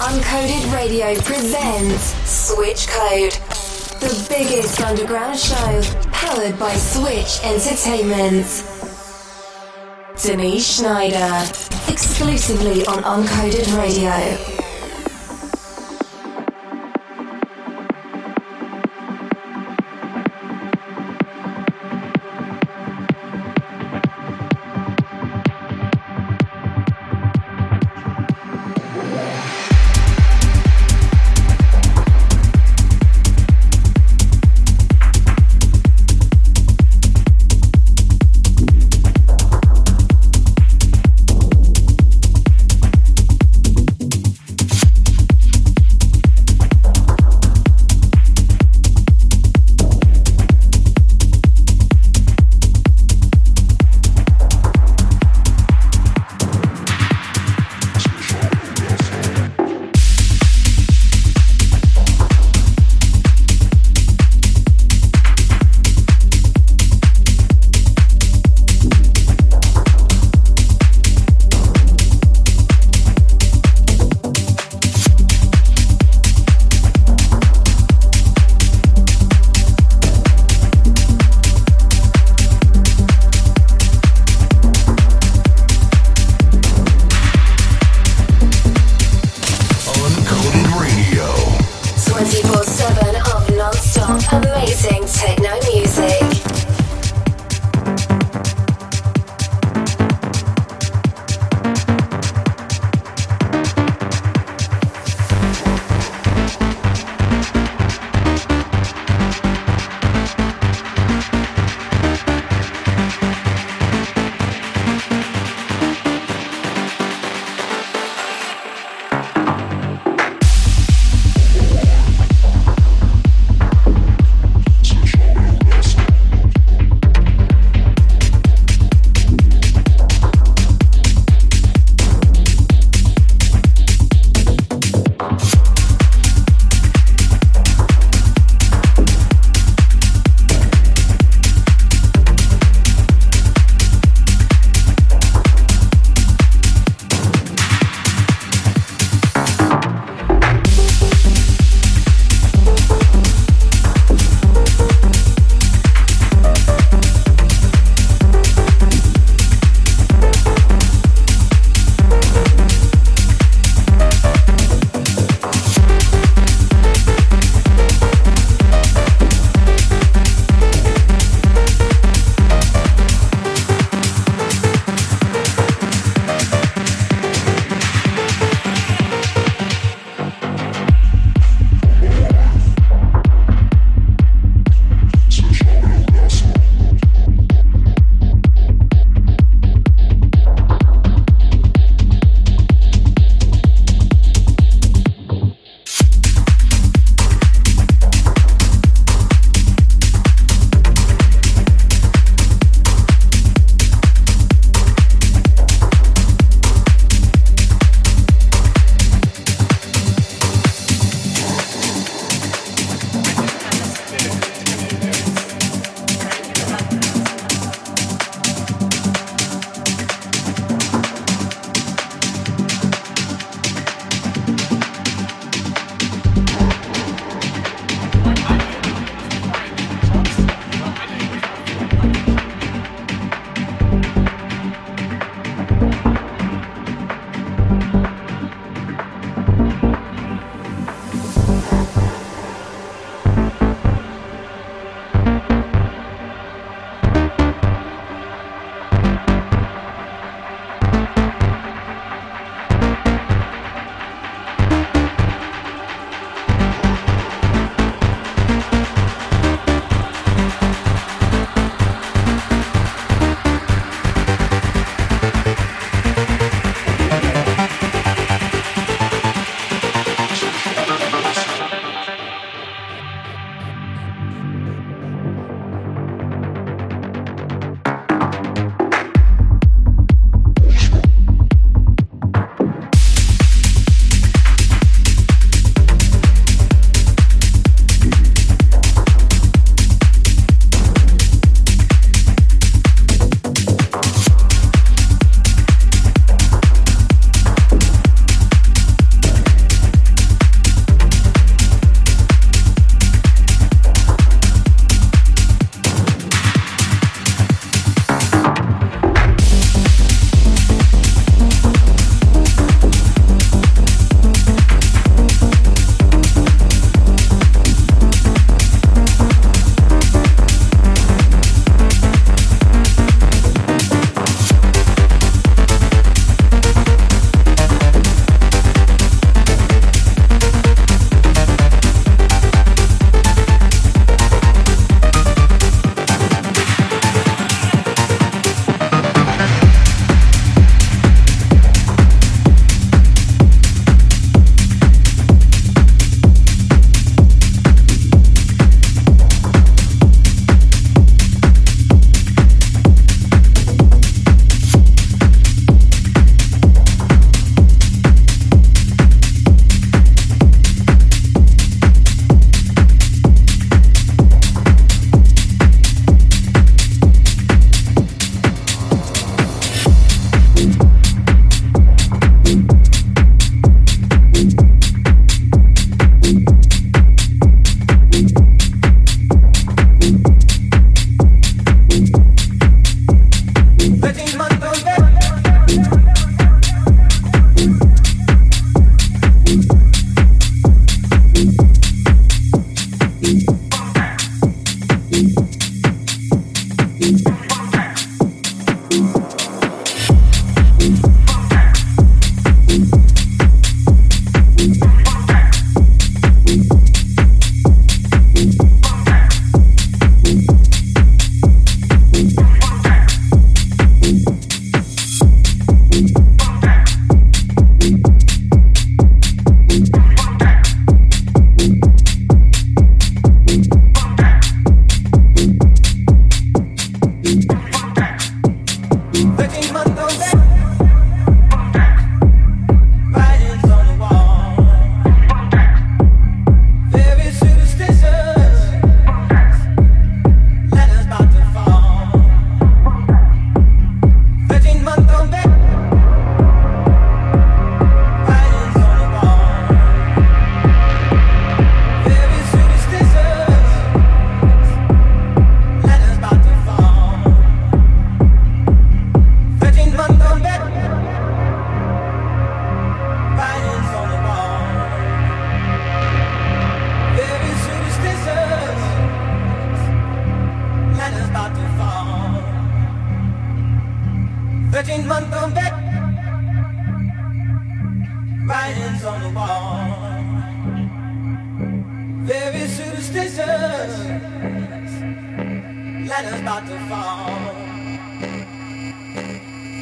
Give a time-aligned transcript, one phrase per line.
[0.00, 3.32] Uncoded Radio presents Switch Code,
[4.00, 8.46] the biggest underground show powered by Switch Entertainment.
[10.22, 11.44] Denise Schneider,
[11.92, 14.69] exclusively on Uncoded Radio.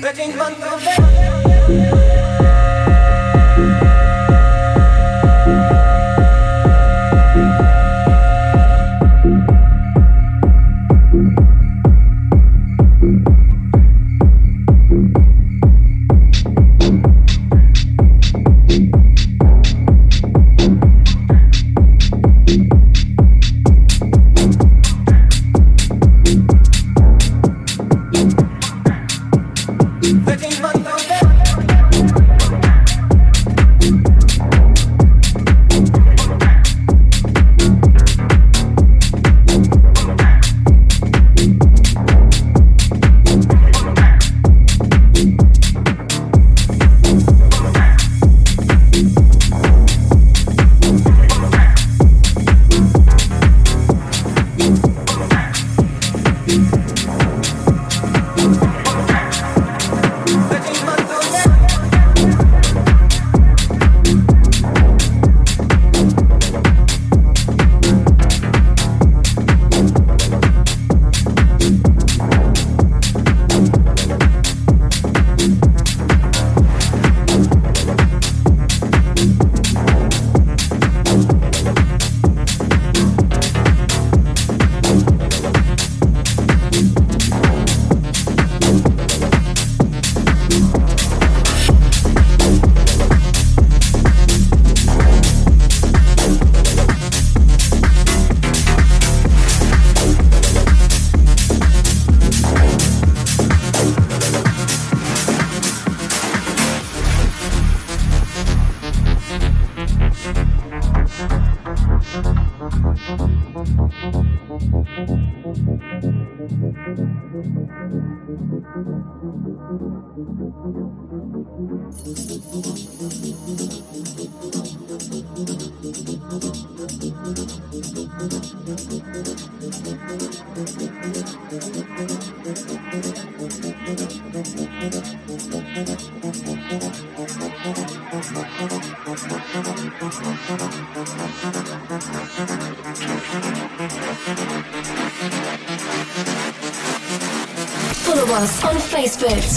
[0.03, 1.28] Facebook,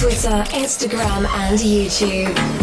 [0.02, 2.61] Twitter, Instagram, and YouTube.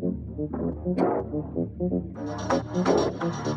[0.00, 0.16] Thank
[3.46, 3.55] you.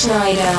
[0.00, 0.49] Schneider,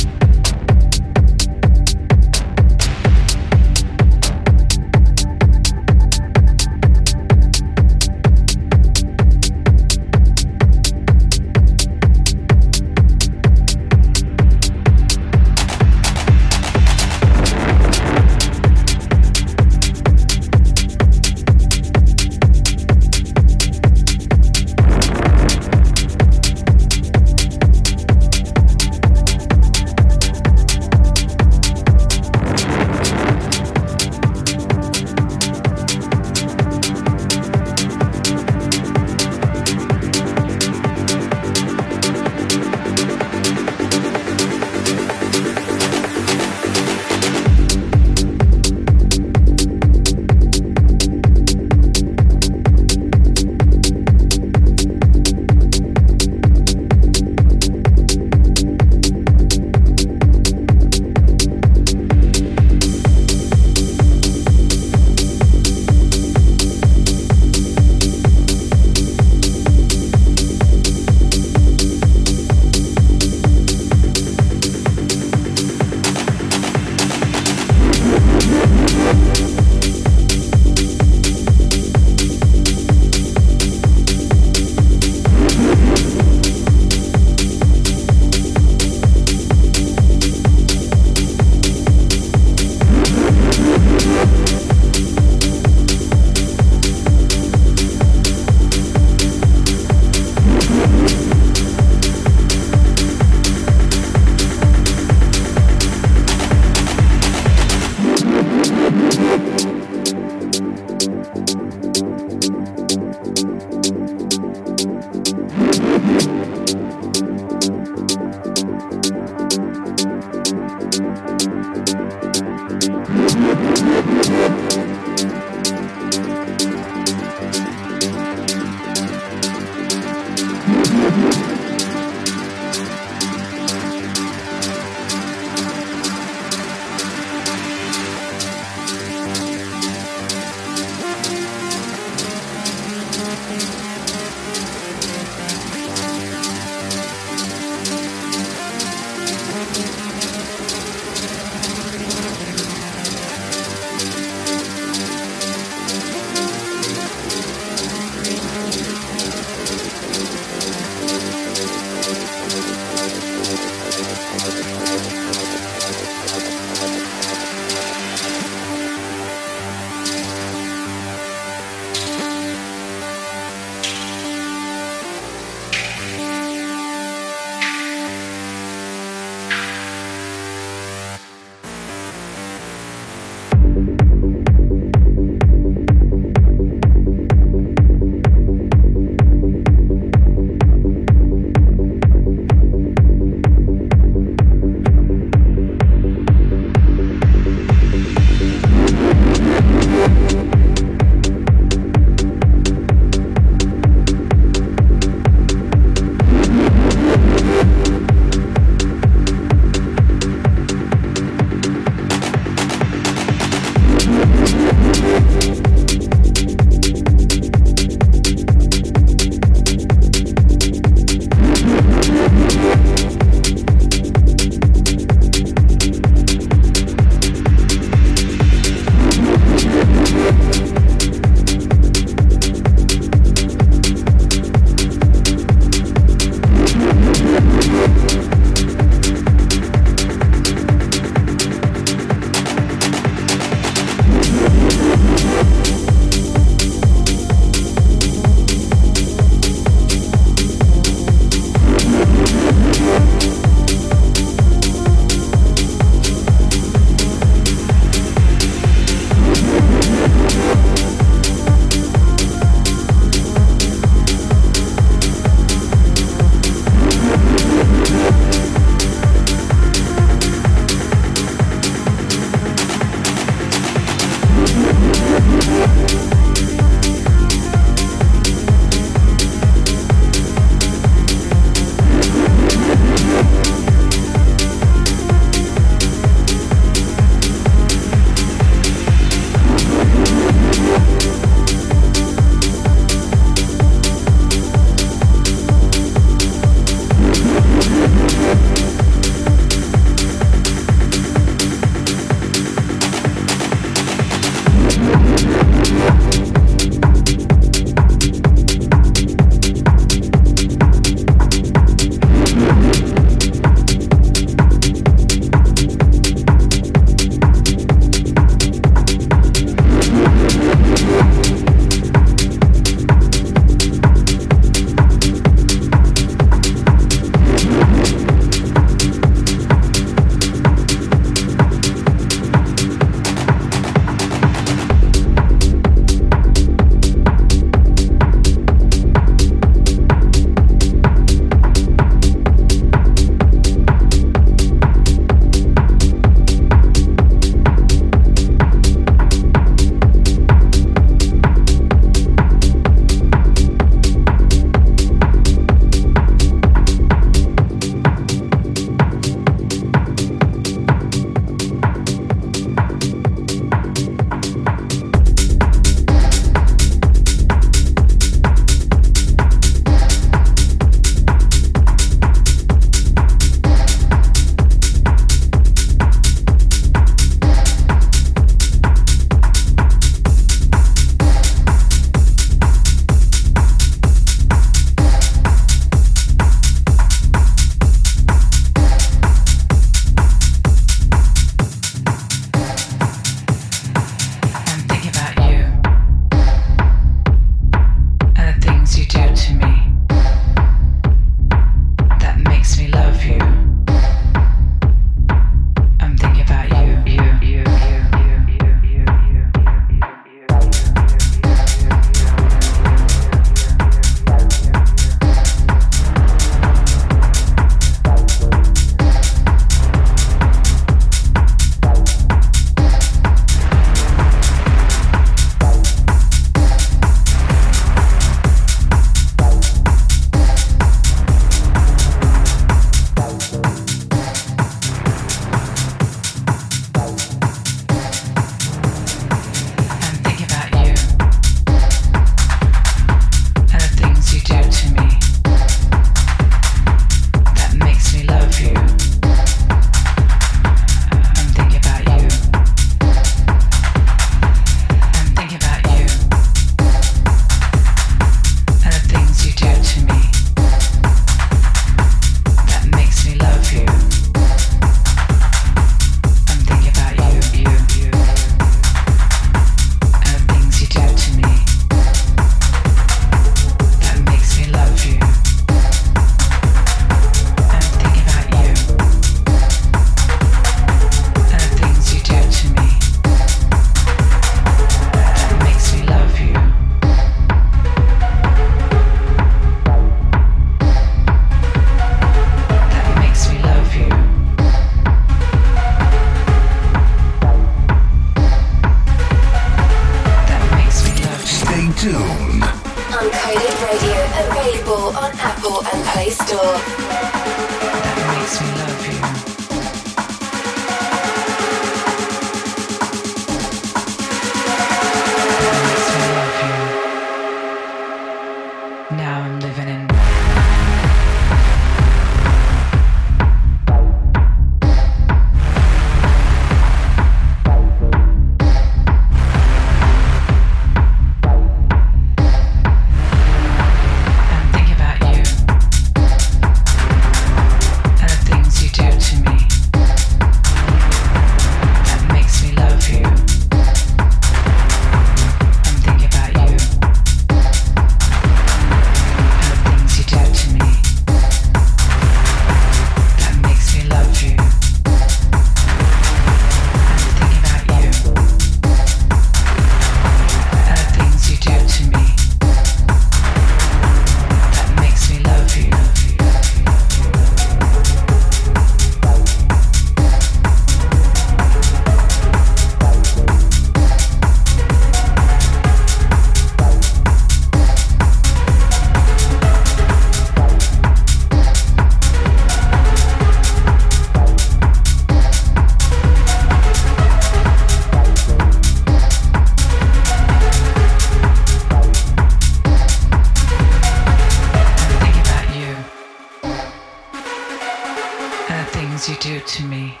[599.59, 600.00] Radio.